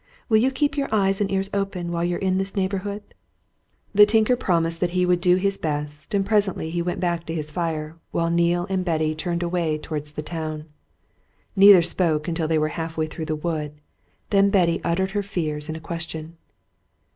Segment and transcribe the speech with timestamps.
[0.29, 3.03] Will you keep your eyes and ears open while you're in this neighbourhood?"
[3.93, 7.35] The tinker promised that he would do his best, and presently he went back to
[7.35, 10.65] his fire, while Neale and Betty turned away towards the town.
[11.55, 13.73] Neither spoke until they were half way through the wood;
[14.31, 16.35] then Betty uttered her fears in a question.